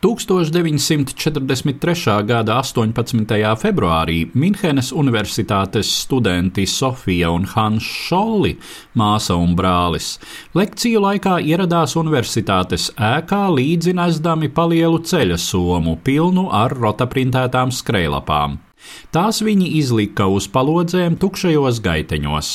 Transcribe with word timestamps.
1943. 0.00 2.24
gada 2.24 2.56
18. 2.56 3.36
februārī 3.60 4.32
Minhenes 4.32 4.96
Universitātes 4.96 5.90
studenti 6.06 6.64
Sofija 6.64 7.28
un 7.36 7.44
Hans 7.44 7.84
Šolli, 7.84 8.54
māsa 8.96 9.36
un 9.36 9.52
brālis, 9.58 10.14
lekciju 10.56 11.04
laikā 11.04 11.36
ieradās 11.44 11.98
universitātes 12.00 12.88
ēkā 12.96 13.42
līdzi 13.52 13.92
nesdami 14.00 14.48
palielu 14.48 15.04
ceļa 15.04 15.36
somu 15.36 16.00
pilnu 16.00 16.48
ar 16.48 16.72
rotaprintētām 16.80 17.68
skrejlapām. 17.68 18.69
Tās 19.14 19.40
viņi 19.42 19.72
izlika 19.80 20.28
uz 20.30 20.46
palodzēm 20.50 21.16
tukšajos 21.20 21.80
gaiteņos. 21.82 22.50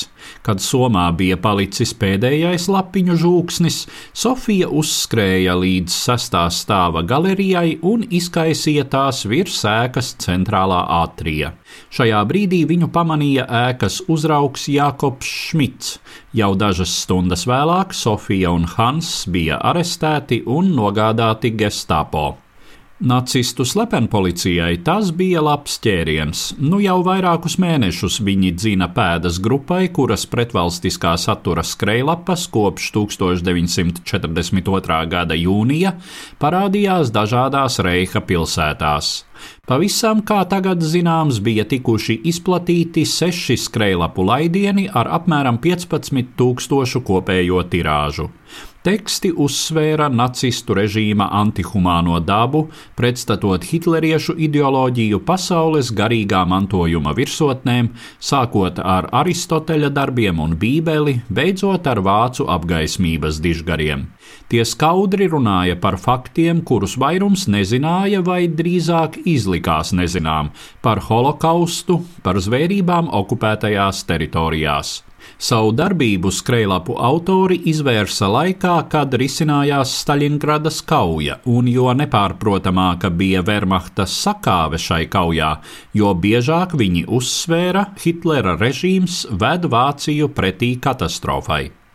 Kad 0.46 0.62
somā 0.64 1.04
bija 1.16 1.36
palicis 1.40 1.92
pēdējais 2.00 2.68
lapiņu 2.72 3.16
žūksnis, 3.20 3.82
Sofija 4.16 4.70
uzskrēja 4.72 5.56
līdz 5.60 5.92
sestā 5.92 6.46
stāva 6.50 7.04
galerijai 7.06 7.76
un 7.86 8.06
izkaisīja 8.08 8.86
tās 8.92 9.24
virs 9.28 9.60
ēkas 9.68 10.14
centrālā 10.24 10.80
ātrija. 11.02 11.52
Šajā 11.92 12.22
brīdī 12.30 12.62
viņu 12.68 12.88
pamanīja 12.94 13.46
ēkas 13.66 14.00
uzraugs 14.12 14.66
Jākops 14.72 15.28
Šmits. 15.50 15.98
Jau 16.36 16.54
dažas 16.58 16.94
stundas 17.04 17.46
vēlāk 17.48 17.94
Sofija 17.96 18.54
un 18.56 18.66
Hans 18.76 19.12
bija 19.30 19.60
arestēti 19.60 20.42
un 20.46 20.74
nogādāti 20.76 21.54
Gestapo. 21.56 22.45
Nacistu 23.00 23.64
slepenpolicijai 23.64 24.78
tas 24.80 25.10
bija 25.12 25.42
labs 25.44 25.74
ķēriens. 25.84 26.54
Nu 26.56 26.78
jau 26.80 27.02
vairākus 27.04 27.58
mēnešus 27.60 28.22
viņi 28.24 28.54
dzina 28.56 28.88
pēdas 28.96 29.36
grupai, 29.44 29.90
kuras 29.92 30.24
pretvalstiskā 30.32 31.12
satura 31.20 31.60
skrejlapas 31.60 32.46
kopš 32.48 32.88
1942. 32.96 35.00
gada 35.12 35.36
jūnija 35.36 35.92
parādījās 36.40 37.12
dažādās 37.12 37.76
Reiha 37.84 38.24
pilsētās. 38.24 39.26
Pavisam, 39.66 40.22
kā 40.26 40.42
tagad 40.50 40.84
zināms, 40.84 41.40
bija 41.42 41.66
tikuši 41.68 42.20
izplatīti 42.30 43.06
seši 43.08 43.58
skrejlapu 43.66 44.26
laidieni 44.26 44.86
ar 44.92 45.10
apmēram 45.20 45.60
15 45.62 46.34
tūkstošu 46.38 47.04
kopējo 47.06 47.64
tirāžu. 47.72 48.30
Teksti 48.86 49.32
uzsvēra 49.42 50.06
nacistu 50.14 50.76
režīma 50.78 51.26
antihumāno 51.34 52.20
dabu, 52.22 52.60
pretstatot 52.94 53.64
hitleriešu 53.66 54.36
ideoloģiju 54.46 55.18
pasaules 55.26 55.90
garīgā 55.90 56.44
mantojuma 56.46 57.10
virsotnēm, 57.16 57.88
sākot 58.22 58.78
ar 58.78 59.08
Aristoteļa 59.22 59.90
darbiem 59.90 60.38
un 60.44 60.54
Bībeli, 60.60 61.16
beidzot 61.26 61.90
ar 61.90 61.98
vācu 62.06 62.46
apgaismības 62.46 63.42
dižgariem. 63.42 64.06
Tie 64.46 64.62
skaudri 64.62 65.26
runāja 65.34 65.74
par 65.82 65.98
faktiem, 65.98 66.62
kurus 66.62 66.94
vairums 67.02 67.48
nezināja 67.50 68.22
vai 68.22 68.44
drīzāk 68.46 69.18
izlikās 69.26 69.92
nezinām- 69.92 70.50
par 70.84 71.00
holokaustu, 71.08 72.02
par 72.22 72.36
zvērībām 72.36 73.10
okupētajās 73.10 74.04
teritorijās. 74.06 75.02
Savu 75.38 75.72
darbību 75.76 76.30
skrejlapu 76.32 76.94
autori 77.02 77.58
izvērsa 77.68 78.28
laikā, 78.30 78.76
kad 78.88 79.12
risinājās 79.20 79.92
Staļingradas 80.00 80.80
kauja, 80.86 81.40
un 81.44 81.68
jo 81.68 81.92
nepārprotamāka 81.92 83.10
bija 83.10 83.42
Wehrmachta 83.42 84.06
sakāve 84.08 84.80
šai 84.80 85.04
kaujā, 85.12 85.56
jo 85.94 86.14
biežāk 86.14 86.76
viņi 86.78 87.06
uzsvēra 87.18 87.88
Hitlera 88.00 88.56
režīms 88.60 89.26
ved 89.30 89.68
Vāciju 89.72 90.30
pretī 90.32 90.76
katastrofai. 90.80 91.85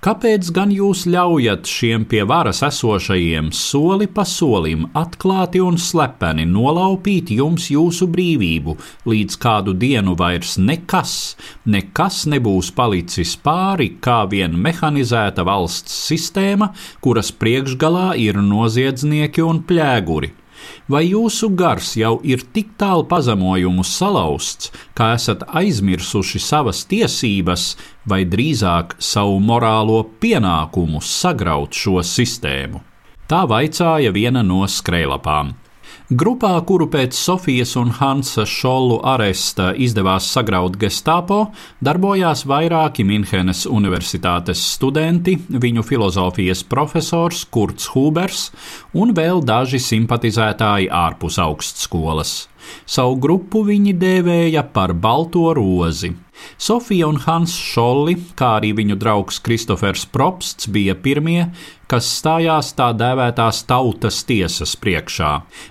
Kāpēc 0.00 0.46
gan 0.56 0.70
jūs 0.72 1.02
ļaujat 1.12 1.68
šiem 1.68 2.06
pie 2.08 2.22
varas 2.24 2.62
esošajiem 2.64 3.50
soli 3.52 4.06
pa 4.08 4.24
solim 4.24 4.86
atklāti 4.96 5.60
un 5.60 5.76
slepeni 5.76 6.46
nolaupīt 6.48 7.34
jums 7.36 7.66
jūsu 7.68 8.08
brīvību, 8.08 8.78
līdz 9.12 9.36
kādu 9.44 9.76
dienu 9.76 10.16
vairs 10.16 10.56
nekas, 10.56 11.14
nekas 11.68 12.22
nebūs 12.32 12.72
palicis 12.72 13.36
pāri 13.44 13.92
kā 14.00 14.22
vien 14.32 14.56
mehanizēta 14.56 15.44
valsts 15.44 16.00
sistēma, 16.08 16.72
kuras 17.04 17.28
priekšgalā 17.36 18.14
ir 18.24 18.40
noziedznieki 18.40 19.44
un 19.44 19.66
pļēguri? 19.68 20.39
Vai 20.90 21.04
jūsu 21.08 21.50
gars 21.54 21.94
jau 21.96 22.18
ir 22.26 22.42
tik 22.54 22.74
tālu 22.80 23.06
pazemojumu 23.10 23.84
salauzts, 23.86 24.72
ka 24.94 25.12
esat 25.14 25.44
aizmirsuši 25.60 26.42
savas 26.42 26.84
tiesības, 26.90 27.76
vai 28.06 28.24
drīzāk 28.26 28.96
savu 28.98 29.38
morālo 29.40 30.02
pienākumu 30.20 31.02
sagraut 31.04 31.76
šo 31.76 32.00
sistēmu? 32.02 32.82
Tā 33.30 33.44
vaicāja 33.46 34.10
viena 34.10 34.42
no 34.42 34.64
skrejlapām. 34.66 35.54
Grupā, 36.10 36.52
kuru 36.66 36.88
pēc 36.90 37.14
Sofijas 37.14 37.76
un 37.78 37.92
Hansa 37.94 38.42
Šollu 38.48 38.96
aresta 39.06 39.70
izdevās 39.78 40.26
sagraut 40.34 40.74
Gestapo, 40.80 41.52
darbojās 41.78 42.42
vairāki 42.50 43.06
Minhenes 43.06 43.62
Universitātes 43.70 44.62
studenti, 44.74 45.36
viņu 45.50 45.84
filozofijas 45.86 46.64
profesors 46.66 47.44
Kurts 47.46 47.92
Hubers 47.94 48.48
un 48.94 49.14
vēl 49.14 49.44
daži 49.46 49.78
simpatizētāji 49.82 50.90
ārpus 50.90 51.38
augstskolas. 51.38 52.34
Savu 52.86 53.16
grupu 53.22 53.62
viņi 53.66 53.94
dēvēja 53.98 54.66
par 54.74 54.92
Balto 54.94 55.46
rozi. 55.56 56.12
Sofija 56.58 57.08
un 57.10 57.20
Hans 57.24 57.54
Šolli, 57.54 58.16
kā 58.38 58.56
arī 58.60 58.72
viņu 58.78 58.96
draugs 59.00 59.40
Kristofers 59.44 60.06
Propsts, 60.10 60.68
bija 60.70 60.96
pirmie, 60.98 61.50
kas 61.90 62.06
stājās 62.20 62.70
tā 62.78 62.90
dēvētās 62.94 63.64
tautas 63.66 64.20
tiesas 64.28 64.76
priekšā. 64.78 65.30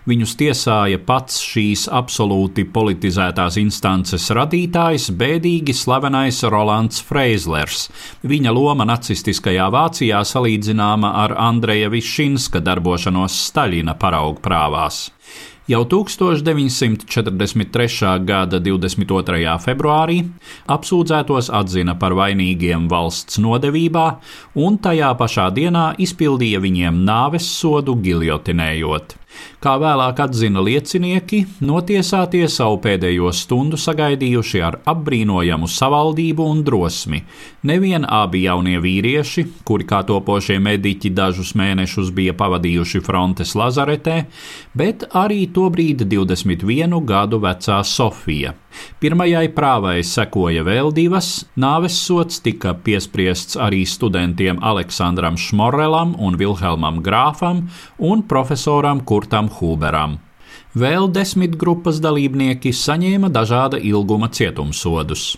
Viņus 0.10 0.36
tiesāja 0.40 1.00
pats 1.08 1.40
šīs 1.44 1.86
absolūti 1.96 2.66
politizētās 2.74 3.60
instances 3.62 4.28
radītājs, 4.36 5.10
bēdīgi 5.16 5.76
slavenais 5.76 6.42
Rolands 6.52 7.00
Freizlers. 7.08 7.88
Viņa 8.28 8.56
loma 8.56 8.88
nacistiskajā 8.90 9.70
Vācijā 9.72 10.20
salīdzināma 10.28 11.14
ar 11.24 11.38
Andreja 11.50 11.92
Višinska 11.94 12.64
darbošanos 12.66 13.40
Staļina 13.48 13.96
paraugu 14.00 14.44
prāvās. 14.44 15.08
Jau 15.70 15.84
1943. 15.86 18.26
gada 18.26 18.58
22. 18.58 19.54
februārī 19.62 20.24
apsūdzētos 20.66 21.54
atzina 21.54 21.94
par 21.94 22.18
vainīgiem 22.18 22.90
valsts 22.90 23.38
nodevībā, 23.38 24.18
un 24.66 24.82
tajā 24.82 25.14
pašā 25.20 25.54
dienā 25.54 25.94
izpildīja 26.02 26.58
viņiem 26.64 27.04
nāves 27.06 27.46
sodu 27.60 27.94
giljotinējot. 28.02 29.14
Kā 29.60 29.74
vēlāk 29.82 30.20
atzina 30.24 30.62
liecinieki, 30.64 31.42
notiesātie 31.68 32.46
savu 32.52 32.78
pēdējo 32.84 33.32
stundu 33.36 33.80
sagaidījuši 33.80 34.62
ar 34.64 34.78
apbrīnojamu 34.88 35.68
savaldību 35.68 36.48
un 36.54 36.64
drosmi. 36.68 37.24
Nevien 37.68 38.08
abi 38.08 38.46
jaunie 38.46 38.78
vīrieši, 38.80 39.46
kuri 39.68 39.88
kā 39.90 40.00
topošie 40.08 40.60
mediķi 40.64 41.12
dažus 41.12 41.52
mēnešus 41.60 42.14
bija 42.16 42.38
pavadījuši 42.40 43.04
frontes 43.04 43.52
lazaretē, 43.60 44.22
bet 44.80 45.04
arī 45.12 45.46
tobrīd 45.52 46.08
21 46.08 47.00
gadu 47.04 47.42
vecā 47.44 47.84
Sofija. 47.84 48.56
Pirmajai 49.00 49.48
prāvai 49.56 50.00
sekoja 50.04 50.64
vēl 50.68 50.92
divas, 50.96 51.46
nāves 51.56 51.98
sots 52.06 52.42
tika 52.44 52.74
piespriests 52.86 53.58
arī 53.60 53.86
studentiem 53.88 54.60
Aleksandram 54.62 55.38
Šmorelam 55.40 56.16
un 56.20 56.36
Vilhelmam 56.40 57.00
Grāfam 57.06 57.68
un 57.98 58.24
profesoram 58.28 59.04
Kurtam. 59.04 59.48
Huberam. 59.60 60.20
Vēl 60.78 61.08
desmit 61.10 61.56
grupas 61.58 61.98
dalībnieki 62.04 62.70
saņēma 62.76 63.32
dažāda 63.34 63.80
ilguma 63.82 64.30
cietumsodus. 64.30 65.32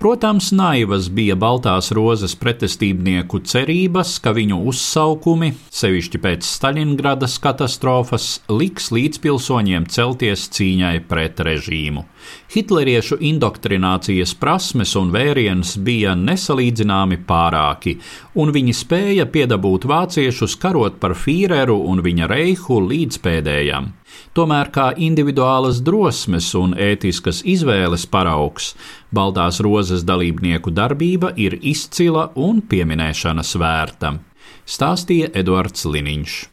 Protams, 0.00 0.46
naivas 0.56 1.10
bija 1.12 1.34
Baltās 1.36 1.90
rozes 1.92 2.32
pretestībnieku 2.40 3.42
cerības, 3.44 4.14
ka 4.24 4.32
viņu 4.32 4.56
uzsaukumi, 4.70 5.50
sevišķi 5.76 6.20
pēc 6.24 6.46
Staļingradas 6.48 7.34
katastrofas, 7.44 8.30
liks 8.48 8.88
līdzpilsoņiem 8.96 9.84
celties 9.92 10.46
cīņai 10.56 10.94
pret 11.10 11.44
režīmu. 11.44 12.06
Hitleriešu 12.54 13.20
indoktrinācijas 13.28 14.32
prasmes 14.40 14.96
un 14.96 15.12
vēriens 15.12 15.76
bija 15.76 16.16
nesalīdzināmi 16.16 17.20
pārāki, 17.28 17.98
un 18.40 18.56
viņi 18.56 18.78
spēja 18.80 19.28
piedabūt 19.28 19.84
vāciešus 19.84 20.56
karot 20.64 20.96
par 20.96 21.12
Fīreru 21.12 21.76
un 21.92 22.00
viņa 22.08 22.32
reihu 22.32 22.80
līdz 22.88 23.20
pēdējam. 23.20 23.92
Tomēr 24.34 24.70
kā 24.74 24.86
individuālas 24.98 25.80
drosmes 25.86 26.48
un 26.58 26.74
ētiskas 26.78 27.42
izvēles 27.46 28.06
paraugs, 28.10 28.72
Baltās 29.10 29.58
rozes 29.66 30.04
dalībnieku 30.06 30.70
darbība 30.70 31.32
ir 31.34 31.56
izcila 31.66 32.28
un 32.38 32.60
pieminēšanas 32.62 33.56
vērta, 33.58 34.14
stāstīja 34.70 35.32
Eduards 35.34 35.82
Liniņš. 35.90 36.40